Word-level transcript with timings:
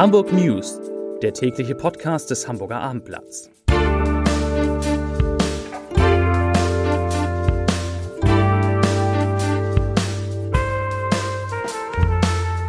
Hamburg 0.00 0.32
News, 0.32 0.80
der 1.20 1.34
tägliche 1.34 1.74
Podcast 1.74 2.30
des 2.30 2.48
Hamburger 2.48 2.80
Abendblatts. 2.80 3.50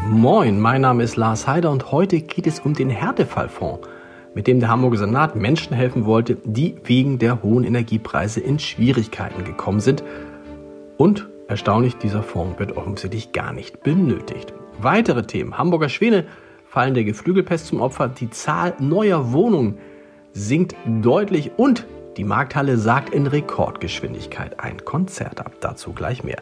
Moin, 0.10 0.60
mein 0.60 0.82
Name 0.82 1.04
ist 1.04 1.16
Lars 1.16 1.48
Heider 1.48 1.72
und 1.72 1.94
heute 1.94 2.20
geht 2.20 2.48
es 2.48 2.60
um 2.60 2.74
den 2.74 2.90
Härtefallfonds, 2.90 3.88
mit 4.34 4.48
dem 4.48 4.60
der 4.60 4.68
Hamburger 4.68 4.98
Senat 4.98 5.38
Menschen 5.38 5.74
helfen 5.74 6.06
wollte, 6.06 6.36
die 6.44 6.76
wegen 6.84 7.18
der 7.18 7.42
hohen 7.44 7.64
Energiepreise 7.64 8.42
in 8.42 8.60
Schwierigkeiten 8.60 9.46
gekommen 9.46 9.80
sind. 9.80 10.04
Und 10.98 11.30
erstaunlich, 11.48 11.96
dieser 11.96 12.24
Fonds 12.24 12.60
wird 12.60 12.76
offensichtlich 12.76 13.32
gar 13.32 13.54
nicht 13.54 13.84
benötigt. 13.84 14.54
Weitere 14.82 15.24
Themen. 15.24 15.58
Hamburger 15.58 15.88
Schwäne 15.88 16.26
fallen 16.72 16.94
der 16.94 17.04
Geflügelpest 17.04 17.68
zum 17.68 17.82
Opfer. 17.82 18.08
Die 18.08 18.30
Zahl 18.30 18.74
neuer 18.80 19.34
Wohnungen 19.34 19.78
sinkt 20.32 20.74
deutlich 21.02 21.52
und 21.58 21.86
die 22.16 22.24
Markthalle 22.24 22.78
sagt 22.78 23.14
in 23.14 23.28
Rekordgeschwindigkeit 23.28 24.60
ein 24.62 24.86
Konzert 24.86 25.42
ab. 25.42 25.52
Dazu 25.60 25.92
gleich 25.92 26.24
mehr. 26.24 26.42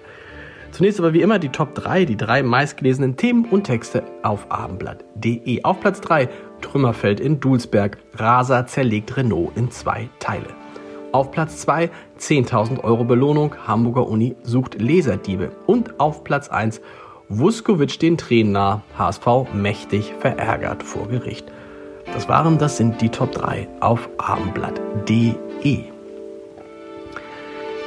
Zunächst 0.71 0.99
aber 0.99 1.13
wie 1.13 1.21
immer 1.21 1.39
die 1.39 1.49
Top 1.49 1.73
3, 1.73 2.05
die 2.05 2.15
drei 2.15 2.43
meistgelesenen 2.43 3.17
Themen 3.17 3.45
und 3.45 3.63
Texte 3.63 4.03
auf 4.21 4.51
abendblatt.de. 4.51 5.63
Auf 5.63 5.79
Platz 5.79 5.99
3 6.01 6.29
Trümmerfeld 6.61 7.20
in 7.20 7.39
Dulsberg. 7.39 7.98
Raser 8.13 8.67
zerlegt 8.67 9.17
Renault 9.17 9.57
in 9.57 9.71
zwei 9.71 10.09
Teile. 10.20 10.49
Auf 11.11 11.31
Platz 11.31 11.57
2 11.61 11.89
10.000 12.20 12.84
Euro 12.84 13.03
Belohnung. 13.03 13.55
Hamburger 13.65 14.07
Uni 14.07 14.35
sucht 14.43 14.79
Laserdiebe. 14.79 15.49
Und 15.65 15.99
auf 15.99 16.23
Platz 16.23 16.49
1 16.49 16.81
Vuskovic 17.31 17.99
den 17.99 18.17
Tränen 18.17 18.53
nah, 18.53 18.81
HSV 18.97 19.54
mächtig 19.54 20.15
verärgert 20.20 20.81
vor 20.81 21.07
Gericht. 21.09 21.45
Das 22.12 22.27
waren, 22.27 22.57
das 22.57 22.77
sind 22.77 23.01
die 23.01 23.09
Top 23.09 23.34
3 23.34 23.67
auf 23.81 24.09
abendblatt.de. 24.17 25.84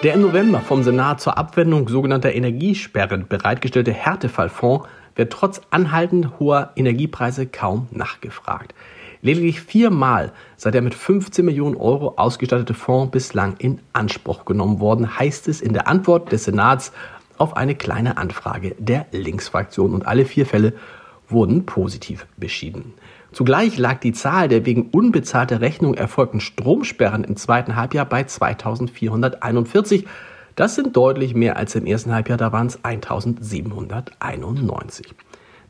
Der 0.05 0.15
im 0.15 0.21
November 0.21 0.61
vom 0.61 0.85
Senat 0.85 1.21
zur 1.21 1.39
Abwendung 1.39 1.89
sogenannter 1.89 2.33
Energiesperren 2.33 3.27
bereitgestellte 3.29 3.93
Härtefallfonds 3.93 4.87
wird 5.17 5.33
trotz 5.33 5.61
anhaltend 5.71 6.39
hoher 6.39 6.71
Energiepreise 6.77 7.47
kaum 7.47 7.89
nachgefragt. 7.91 8.77
Lediglich 9.23 9.61
viermal 9.61 10.33
sei 10.57 10.71
der 10.71 10.83
mit 10.83 10.95
15 10.95 11.45
Millionen 11.45 11.77
Euro 11.77 12.15
ausgestattete 12.17 12.75
Fonds 12.75 13.11
bislang 13.11 13.57
in 13.59 13.81
Anspruch 13.93 14.45
genommen 14.45 14.79
worden, 14.79 15.19
heißt 15.19 15.49
es 15.49 15.61
in 15.61 15.73
der 15.73 15.89
Antwort 15.89 16.31
des 16.31 16.45
Senats 16.45 16.93
auf 17.43 17.57
eine 17.57 17.75
kleine 17.75 18.19
Anfrage 18.19 18.77
der 18.79 19.07
Linksfraktion 19.11 19.95
und 19.95 20.07
alle 20.07 20.25
vier 20.25 20.47
Fälle 20.47 20.75
wurden 21.29 21.67
positiv 21.67 22.29
beschieden. 22.37 22.95
Zugleich 23.33 23.79
lag 23.79 23.99
die 23.99 24.13
Zahl 24.13 24.47
der 24.47 24.65
wegen 24.65 24.91
unbezahlter 24.91 25.61
Rechnung 25.61 25.95
erfolgten 25.95 26.39
Stromsperren 26.39 27.25
im 27.25 27.35
zweiten 27.37 27.75
Halbjahr 27.75 28.07
bei 28.07 28.23
2441. 28.23 30.07
Das 30.55 30.77
sind 30.77 30.97
deutlich 30.97 31.35
mehr 31.35 31.57
als 31.57 31.75
im 31.75 31.85
ersten 31.85 32.15
Halbjahr, 32.15 32.39
da 32.39 32.53
waren 32.53 32.69
es 32.69 32.79
1791. 32.85 35.09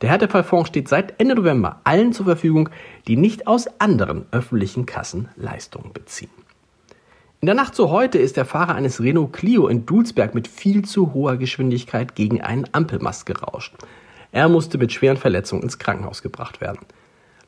Der 0.02 0.10
Härtefallfonds 0.10 0.68
steht 0.68 0.88
seit 0.88 1.18
Ende 1.20 1.36
November 1.36 1.80
allen 1.84 2.12
zur 2.12 2.26
Verfügung, 2.26 2.68
die 3.08 3.16
nicht 3.16 3.46
aus 3.46 3.66
anderen 3.80 4.26
öffentlichen 4.30 4.84
Kassen 4.84 5.30
Leistungen 5.36 5.94
beziehen. 5.94 6.28
In 7.44 7.46
der 7.46 7.56
Nacht 7.56 7.74
zu 7.74 7.90
heute 7.90 8.18
ist 8.18 8.36
der 8.36 8.44
Fahrer 8.44 8.76
eines 8.76 9.00
Renault 9.00 9.32
Clio 9.32 9.66
in 9.66 9.84
Dulsberg 9.84 10.32
mit 10.32 10.46
viel 10.46 10.84
zu 10.84 11.12
hoher 11.12 11.36
Geschwindigkeit 11.36 12.14
gegen 12.14 12.40
einen 12.40 12.68
Ampelmast 12.70 13.26
gerauscht. 13.26 13.74
Er 14.30 14.48
musste 14.48 14.78
mit 14.78 14.92
schweren 14.92 15.16
Verletzungen 15.16 15.64
ins 15.64 15.80
Krankenhaus 15.80 16.22
gebracht 16.22 16.60
werden. 16.60 16.78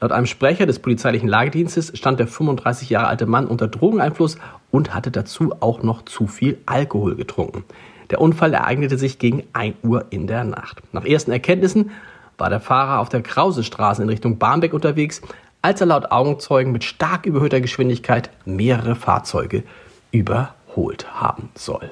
Laut 0.01 0.11
einem 0.11 0.27
Sprecher 0.27 0.67
des 0.67 0.81
polizeilichen 0.81 1.29
Lagedienstes 1.29 1.97
stand 1.97 2.19
der 2.19 2.27
35 2.27 2.91
Jahre 2.91 3.07
alte 3.07 3.27
Mann 3.27 3.47
unter 3.47 3.69
Drogeneinfluss 3.69 4.37
und 4.73 4.93
hatte 4.93 5.13
dazu 5.13 5.55
auch 5.61 5.85
noch 5.85 6.05
zu 6.07 6.27
viel 6.27 6.59
Alkohol 6.67 7.15
getrunken. 7.15 7.63
Der 8.11 8.21
Unfall 8.21 8.53
ereignete 8.53 8.99
sich 8.99 9.21
gegen 9.21 9.45
1 9.53 9.77
Uhr 9.85 10.07
in 10.11 10.27
der 10.27 10.43
Nacht. 10.43 10.83
Nach 10.91 11.05
ersten 11.05 11.31
Erkenntnissen 11.31 11.93
war 12.37 12.51
der 12.51 12.59
Fahrer 12.59 12.99
auf 12.99 13.11
der 13.11 13.23
Krausestraße 13.23 14.03
in 14.03 14.09
Richtung 14.09 14.39
Barmbek 14.39 14.75
unterwegs, 14.75 15.23
als 15.63 15.81
er 15.81 15.87
laut 15.87 16.11
Augenzeugen 16.11 16.73
mit 16.73 16.83
stark 16.83 17.27
überhöhter 17.27 17.61
Geschwindigkeit 17.61 18.29
mehrere 18.45 18.97
Fahrzeuge 18.97 19.63
überholt 20.15 21.21
haben 21.21 21.51
soll. 21.55 21.91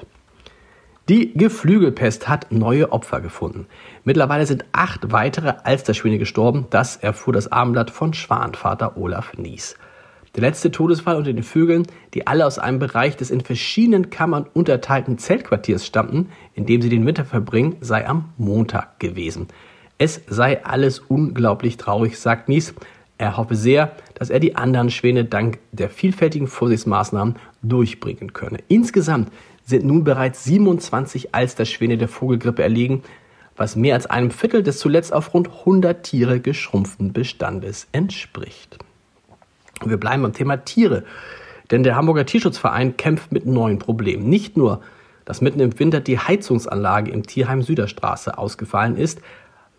Die 1.09 1.33
Geflügelpest 1.33 2.29
hat 2.29 2.51
neue 2.51 2.93
Opfer 2.93 3.19
gefunden. 3.19 3.67
Mittlerweile 4.05 4.45
sind 4.45 4.63
acht 4.71 5.11
weitere 5.11 5.55
Alsterschwäne 5.63 6.17
gestorben. 6.17 6.67
Das 6.69 6.95
erfuhr 6.95 7.33
das 7.33 7.51
Abendblatt 7.51 7.91
von 7.91 8.13
Schwanvater 8.13 8.95
Olaf 8.95 9.33
Nies. 9.37 9.75
Der 10.35 10.41
letzte 10.41 10.71
Todesfall 10.71 11.17
unter 11.17 11.33
den 11.33 11.43
Vögeln, 11.43 11.85
die 12.13 12.25
alle 12.25 12.45
aus 12.45 12.57
einem 12.57 12.79
Bereich 12.79 13.17
des 13.17 13.31
in 13.31 13.41
verschiedenen 13.41 14.09
Kammern 14.09 14.47
unterteilten 14.53 15.17
Zeltquartiers 15.17 15.85
stammten, 15.85 16.29
in 16.53 16.65
dem 16.65 16.81
sie 16.81 16.89
den 16.89 17.05
Winter 17.05 17.25
verbringen, 17.25 17.75
sei 17.81 18.07
am 18.07 18.29
Montag 18.37 18.99
gewesen. 18.99 19.49
Es 19.97 20.21
sei 20.27 20.63
alles 20.63 20.99
unglaublich 20.99 21.75
traurig, 21.75 22.17
sagt 22.17 22.47
Nies. 22.47 22.73
Er 23.23 23.37
hoffe 23.37 23.55
sehr, 23.55 23.93
dass 24.15 24.29
er 24.29 24.41
die 24.41 24.57
anderen 24.57 24.89
Schwäne 24.89 25.23
dank 25.23 25.59
der 25.71 25.89
vielfältigen 25.89 26.47
Vorsichtsmaßnahmen 26.47 27.37
durchbringen 27.61 28.33
könne. 28.33 28.59
Insgesamt 28.67 29.31
sind 29.63 29.85
nun 29.85 30.03
bereits 30.03 30.43
27 30.43 31.33
Alsterschwäne 31.33 31.97
der 31.97 32.09
Vogelgrippe 32.09 32.61
erlegen, 32.61 33.01
was 33.55 33.77
mehr 33.77 33.95
als 33.95 34.07
einem 34.07 34.29
Viertel 34.29 34.61
des 34.61 34.77
zuletzt 34.77 35.13
auf 35.13 35.33
rund 35.33 35.47
100 35.47 36.03
Tiere 36.03 36.41
geschrumpften 36.41 37.13
Bestandes 37.13 37.87
entspricht. 37.93 38.77
Und 39.81 39.89
wir 39.89 39.97
bleiben 39.97 40.23
beim 40.23 40.33
Thema 40.33 40.57
Tiere, 40.57 41.05
denn 41.71 41.83
der 41.83 41.95
Hamburger 41.95 42.25
Tierschutzverein 42.25 42.97
kämpft 42.97 43.31
mit 43.31 43.45
neuen 43.45 43.79
Problemen. 43.79 44.27
Nicht 44.27 44.57
nur, 44.57 44.81
dass 45.23 45.39
mitten 45.39 45.61
im 45.61 45.79
Winter 45.79 46.01
die 46.01 46.19
Heizungsanlage 46.19 47.09
im 47.09 47.25
Tierheim 47.25 47.61
Süderstraße 47.61 48.37
ausgefallen 48.37 48.97
ist, 48.97 49.21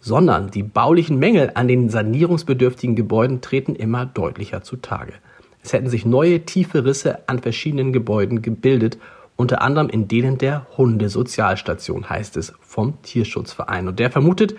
sondern 0.04 0.50
die 0.50 0.62
baulichen 0.62 1.18
Mängel 1.18 1.52
an 1.54 1.66
den 1.66 1.88
sanierungsbedürftigen 1.88 2.94
Gebäuden 2.94 3.40
treten 3.40 3.74
immer 3.74 4.04
deutlicher 4.04 4.62
zutage. 4.62 5.14
Es 5.62 5.72
hätten 5.72 5.88
sich 5.88 6.04
neue 6.04 6.40
tiefe 6.44 6.84
Risse 6.84 7.26
an 7.26 7.38
verschiedenen 7.38 7.94
Gebäuden 7.94 8.42
gebildet, 8.42 8.98
unter 9.36 9.62
anderem 9.62 9.88
in 9.88 10.06
denen 10.06 10.36
der 10.36 10.66
Hundesozialstation, 10.76 12.10
heißt 12.10 12.36
es 12.36 12.52
vom 12.60 13.00
Tierschutzverein. 13.00 13.88
Und 13.88 13.98
der 13.98 14.10
vermutet, 14.10 14.54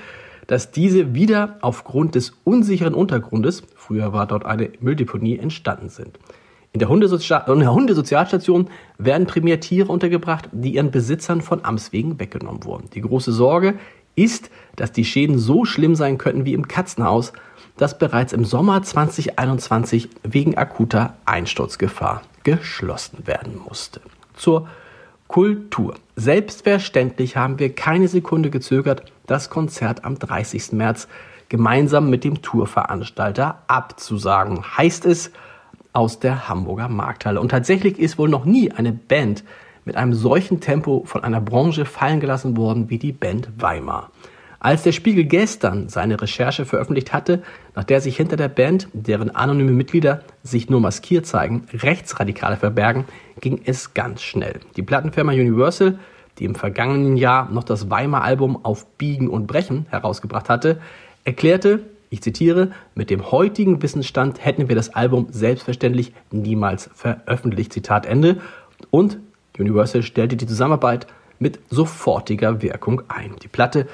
dass 0.47 0.71
diese 0.71 1.13
wieder 1.13 1.59
aufgrund 1.61 2.15
des 2.15 2.33
unsicheren 2.43 2.95
Untergrundes, 2.95 3.61
früher 3.75 4.13
war 4.13 4.25
dort 4.25 4.47
eine 4.47 4.71
Mülldeponie, 4.79 5.37
entstanden 5.37 5.89
sind. 5.89 6.17
In 6.73 6.79
der, 6.79 6.89
in 6.89 7.59
der 7.59 7.73
Hundesozialstation 7.73 8.67
werden 8.97 9.27
primär 9.27 9.59
Tiere 9.59 9.91
untergebracht, 9.91 10.49
die 10.51 10.73
ihren 10.73 10.89
Besitzern 10.89 11.41
von 11.41 11.63
Amts 11.63 11.93
wegen 11.93 12.19
weggenommen 12.19 12.63
wurden. 12.63 12.89
Die 12.95 13.01
große 13.01 13.31
Sorge 13.31 13.75
ist, 14.15 14.49
dass 14.75 14.91
die 14.91 15.05
Schäden 15.05 15.37
so 15.37 15.65
schlimm 15.65 15.95
sein 15.95 16.17
könnten 16.17 16.45
wie 16.45 16.53
im 16.53 16.67
Katzenhaus, 16.67 17.33
das 17.77 17.97
bereits 17.97 18.33
im 18.33 18.45
Sommer 18.45 18.81
2021 18.81 20.09
wegen 20.23 20.57
akuter 20.57 21.15
Einsturzgefahr 21.25 22.21
geschlossen 22.43 23.27
werden 23.27 23.59
musste. 23.67 24.01
Zur 24.35 24.67
Kultur. 25.27 25.95
Selbstverständlich 26.15 27.35
haben 27.35 27.59
wir 27.59 27.73
keine 27.73 28.07
Sekunde 28.07 28.49
gezögert, 28.49 29.03
das 29.25 29.49
Konzert 29.49 30.05
am 30.05 30.19
30. 30.19 30.73
März 30.73 31.07
gemeinsam 31.49 32.09
mit 32.09 32.23
dem 32.23 32.41
Tourveranstalter 32.41 33.63
abzusagen, 33.67 34.63
heißt 34.77 35.05
es 35.05 35.31
aus 35.93 36.19
der 36.19 36.47
Hamburger 36.47 36.89
Markthalle. 36.89 37.41
Und 37.41 37.49
tatsächlich 37.49 37.99
ist 37.99 38.17
wohl 38.17 38.29
noch 38.29 38.45
nie 38.45 38.71
eine 38.71 38.91
Band 38.91 39.43
mit 39.85 39.95
einem 39.95 40.13
solchen 40.13 40.59
Tempo 40.59 41.03
von 41.05 41.23
einer 41.23 41.39
Branche 41.39 41.85
fallen 41.85 42.19
gelassen 42.19 42.57
worden 42.57 42.89
wie 42.89 42.97
die 42.97 43.11
Band 43.11 43.49
Weimar. 43.57 44.11
Als 44.59 44.81
der 44.81 44.93
Spiegel 44.93 45.25
gestern 45.25 45.89
seine 45.89 46.19
Recherche 46.19 46.65
veröffentlicht 46.65 47.13
hatte, 47.13 47.43
nach 47.75 47.83
der 47.83 48.01
sich 48.01 48.17
hinter 48.17 48.35
der 48.35 48.47
Band, 48.47 48.87
deren 48.93 49.29
anonyme 49.29 49.71
Mitglieder 49.71 50.21
sich 50.41 50.69
nur 50.71 50.79
maskiert 50.79 51.27
zeigen, 51.27 51.65
Rechtsradikale 51.71 52.57
verbergen, 52.57 53.05
ging 53.41 53.61
es 53.63 53.93
ganz 53.93 54.23
schnell. 54.23 54.59
Die 54.75 54.81
Plattenfirma 54.81 55.33
Universal, 55.33 55.99
die 56.39 56.45
im 56.45 56.55
vergangenen 56.55 57.15
Jahr 57.15 57.49
noch 57.51 57.63
das 57.63 57.91
Weimar-Album 57.91 58.65
auf 58.65 58.87
Biegen 58.97 59.29
und 59.29 59.45
Brechen 59.45 59.85
herausgebracht 59.91 60.49
hatte, 60.49 60.81
erklärte, 61.25 61.81
ich 62.09 62.21
zitiere, 62.21 62.71
mit 62.95 63.09
dem 63.09 63.31
heutigen 63.31 63.81
Wissensstand 63.81 64.43
hätten 64.43 64.67
wir 64.67 64.75
das 64.75 64.95
Album 64.95 65.27
selbstverständlich 65.29 66.13
niemals 66.31 66.89
veröffentlicht. 66.93 67.73
Zitat 67.73 68.05
Ende. 68.05 68.37
Und 68.89 69.19
Universal 69.59 70.03
stellte 70.03 70.35
die 70.35 70.47
Zusammenarbeit 70.47 71.07
mit 71.39 71.59
sofortiger 71.69 72.61
Wirkung 72.61 73.01
ein. 73.07 73.35
Die 73.41 73.47
Platte 73.47 73.87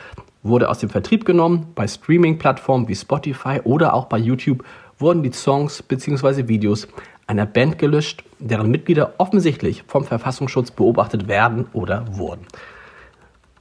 wurde 0.44 0.70
aus 0.70 0.80
dem 0.80 0.90
Vertrieb 0.90 1.26
genommen, 1.26 1.68
bei 1.76 1.88
Streaming-Plattformen 1.88 2.88
wie 2.88 2.96
Spotify 2.96 3.62
oder 3.64 3.94
auch 3.94 4.06
bei 4.06 4.18
YouTube 4.18 4.64
wurden 4.98 5.24
die 5.24 5.32
Songs 5.32 5.82
bzw. 5.84 6.48
Videos 6.48 6.88
einer 7.28 7.46
Band 7.46 7.80
gelöscht, 7.80 8.24
deren 8.40 8.70
Mitglieder 8.70 9.14
offensichtlich 9.18 9.84
vom 9.88 10.04
Verfassungsschutz 10.04 10.72
beobachtet 10.72 11.28
werden 11.28 11.68
oder 11.74 12.06
wurden. 12.18 12.46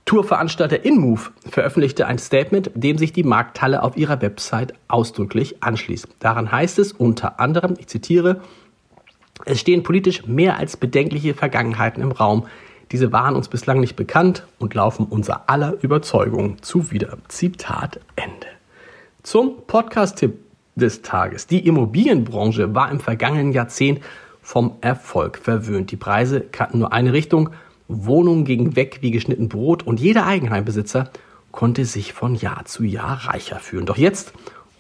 Tourveranstalter 0.06 0.85
InMove 0.85 1.31
veröffentlichte 1.49 2.06
ein 2.06 2.19
Statement, 2.19 2.70
dem 2.75 2.99
sich 2.99 3.12
die 3.12 3.23
Markthalle 3.23 3.82
auf 3.85 3.97
ihrer 3.97 4.20
Website 4.23 4.75
ausdrücklich 4.88 5.62
anschließt. 5.62 6.08
Daran 6.19 6.50
heißt 6.50 6.81
es 6.81 6.93
unter 6.93 7.38
anderem, 7.38 7.76
ich 7.79 7.87
zitiere, 7.87 8.41
es 9.46 9.60
stehen 9.60 9.82
politisch 9.82 10.26
mehr 10.26 10.58
als 10.58 10.76
bedenkliche 10.76 11.34
Vergangenheiten 11.34 12.02
im 12.02 12.12
Raum. 12.12 12.46
Diese 12.92 13.12
waren 13.12 13.37
uns 13.37 13.48
bislang 13.48 13.81
nicht 13.81 13.96
bekannt 13.96 14.46
und 14.58 14.75
laufen 14.75 15.06
unser 15.08 15.48
aller 15.48 15.76
Überzeugung 15.82 16.62
zuwider. 16.62 17.19
Zitat 17.28 18.00
Ende. 18.16 18.46
Zum 19.22 19.62
Podcast-Tipp 19.66 20.38
des 20.75 21.02
Tages. 21.02 21.46
Die 21.46 21.66
Immobilienbranche 21.66 22.75
war 22.75 22.90
im 22.90 23.00
vergangenen 23.00 23.52
Jahrzehnt 23.52 24.00
vom 24.42 24.76
Erfolg 24.81 25.38
verwöhnt. 25.38 25.90
Die 25.90 25.96
Preise 25.96 26.40
kannten 26.40 26.78
nur 26.78 26.92
eine 26.92 27.12
Richtung. 27.12 27.50
Wohnungen 27.87 28.44
gingen 28.44 28.76
weg 28.76 28.98
wie 29.00 29.10
geschnitten 29.10 29.48
Brot 29.48 29.82
und 29.82 30.00
jeder 30.00 30.26
Eigenheimbesitzer 30.26 31.10
konnte 31.52 31.84
sich 31.84 32.12
von 32.12 32.34
Jahr 32.34 32.64
zu 32.64 32.84
Jahr 32.84 33.26
reicher 33.26 33.58
fühlen. 33.58 33.87
Doch 33.87 33.96
jetzt 33.96 34.32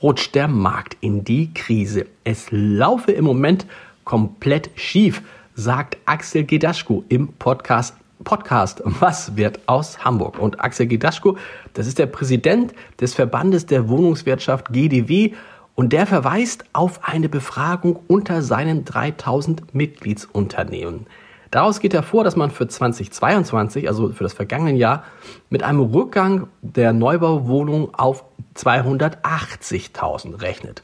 rutscht 0.02 0.34
der 0.34 0.48
Markt 0.48 0.96
in 1.00 1.24
die 1.24 1.52
Krise. 1.52 2.06
Es 2.24 2.46
laufe 2.50 3.12
im 3.12 3.24
Moment 3.24 3.66
komplett 4.10 4.70
schief, 4.74 5.22
sagt 5.54 5.96
Axel 6.04 6.42
Gedaschko 6.42 7.04
im 7.08 7.28
Podcast 7.34 7.94
Podcast 8.24 8.82
Was 8.84 9.36
wird 9.36 9.60
aus 9.66 10.04
Hamburg? 10.04 10.36
Und 10.40 10.60
Axel 10.60 10.88
Gedaschko, 10.88 11.36
das 11.74 11.86
ist 11.86 12.00
der 12.00 12.06
Präsident 12.06 12.74
des 13.00 13.14
Verbandes 13.14 13.66
der 13.66 13.88
Wohnungswirtschaft 13.88 14.72
GDW 14.72 15.34
und 15.76 15.92
der 15.92 16.08
verweist 16.08 16.64
auf 16.72 17.04
eine 17.04 17.28
Befragung 17.28 18.00
unter 18.08 18.42
seinen 18.42 18.84
3000 18.84 19.76
Mitgliedsunternehmen. 19.76 21.06
Daraus 21.52 21.78
geht 21.78 21.94
hervor, 21.94 22.24
dass 22.24 22.34
man 22.34 22.50
für 22.50 22.66
2022, 22.66 23.86
also 23.86 24.08
für 24.08 24.24
das 24.24 24.32
vergangene 24.32 24.76
Jahr, 24.76 25.04
mit 25.50 25.62
einem 25.62 25.82
Rückgang 25.82 26.48
der 26.62 26.92
Neubauwohnungen 26.92 27.94
auf 27.94 28.24
280.000 28.56 30.42
rechnet. 30.42 30.82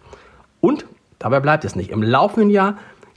Und 0.61 0.87
dabei 1.19 1.40
bleibt 1.40 1.64
es 1.64 1.75
nicht. 1.75 1.90
Im 1.90 2.05
laufenden 2.05 2.50
Jahr 2.50 2.76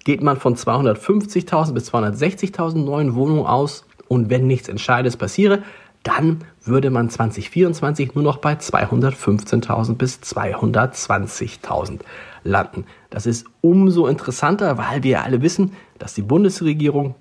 geht 0.09 0.23
man 0.23 0.37
von 0.37 0.55
250.000 0.55 1.73
bis 1.73 1.93
260.000 1.93 2.83
neuen 2.83 3.13
Wohnungen 3.13 3.45
aus. 3.45 3.85
Und 4.07 4.31
wenn 4.31 4.47
nichts 4.47 4.67
Entscheidendes 4.67 5.17
passiere, 5.17 5.61
dann 6.01 6.39
würde 6.63 6.89
man 6.89 7.11
2024 7.11 8.15
nur 8.15 8.23
noch 8.23 8.37
bei 8.37 8.53
215.000 8.53 9.93
bis 9.97 10.19
220.000 10.23 11.99
landen. 12.43 12.85
Das 13.11 13.27
ist 13.27 13.45
umso 13.61 14.07
interessanter, 14.07 14.79
weil 14.79 15.03
wir 15.03 15.23
alle 15.23 15.43
wissen, 15.43 15.73
dass 15.99 16.15
die 16.15 16.23
Bundesregierung 16.23 17.13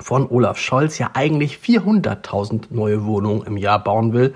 von 0.00 0.28
Olaf 0.28 0.58
Scholz 0.58 0.98
ja 0.98 1.10
eigentlich 1.14 1.58
400.000 1.58 2.64
neue 2.70 3.04
Wohnungen 3.04 3.46
im 3.46 3.56
Jahr 3.56 3.78
bauen 3.78 4.12
will. 4.12 4.34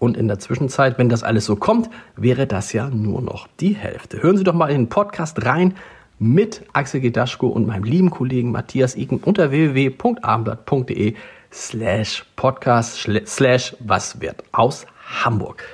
Und 0.00 0.16
in 0.16 0.26
der 0.26 0.40
Zwischenzeit, 0.40 0.98
wenn 0.98 1.10
das 1.10 1.22
alles 1.22 1.44
so 1.44 1.54
kommt, 1.54 1.90
wäre 2.16 2.48
das 2.48 2.72
ja 2.72 2.90
nur 2.90 3.22
noch 3.22 3.46
die 3.60 3.76
Hälfte. 3.76 4.20
Hören 4.20 4.36
Sie 4.36 4.42
doch 4.42 4.52
mal 4.52 4.68
in 4.68 4.82
den 4.82 4.88
Podcast 4.88 5.46
rein 5.46 5.74
mit 6.18 6.62
Axel 6.72 7.00
Gedaschko 7.00 7.48
und 7.48 7.66
meinem 7.66 7.84
lieben 7.84 8.10
Kollegen 8.10 8.52
Matthias 8.52 8.96
Iken 8.96 9.18
unter 9.18 9.50
www.abendblatt.de 9.50 11.14
slash 11.52 12.24
podcast 12.36 13.08
slash 13.26 13.76
was 13.80 14.20
wird 14.20 14.42
aus 14.52 14.86
Hamburg. 15.22 15.64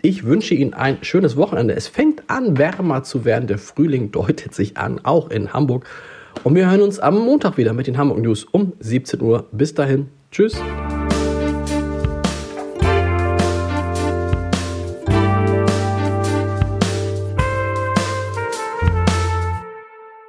Ich 0.00 0.24
wünsche 0.24 0.54
Ihnen 0.54 0.74
ein 0.74 0.98
schönes 1.02 1.36
Wochenende. 1.36 1.74
Es 1.74 1.88
fängt 1.88 2.30
an, 2.30 2.56
wärmer 2.56 3.02
zu 3.02 3.24
werden. 3.24 3.48
Der 3.48 3.58
Frühling 3.58 4.12
deutet 4.12 4.54
sich 4.54 4.76
an, 4.76 5.00
auch 5.04 5.30
in 5.30 5.52
Hamburg. 5.52 5.86
Und 6.44 6.54
wir 6.54 6.70
hören 6.70 6.82
uns 6.82 7.00
am 7.00 7.18
Montag 7.18 7.56
wieder 7.56 7.72
mit 7.72 7.88
den 7.88 7.98
Hamburg 7.98 8.18
News 8.18 8.44
um 8.44 8.74
17 8.78 9.20
Uhr. 9.20 9.46
Bis 9.50 9.74
dahin. 9.74 10.08
Tschüss. 10.30 10.60